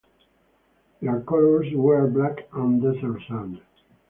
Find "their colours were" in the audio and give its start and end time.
0.99-2.07